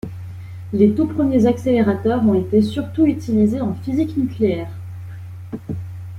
Les 0.73 0.95
tout 0.95 1.05
premiers 1.05 1.45
accélérateurs 1.45 2.23
ont 2.25 2.33
été 2.33 2.63
surtout 2.63 3.05
utilisés 3.05 3.61
en 3.61 3.75
physique 3.75 4.17
nucléaire. 4.17 4.71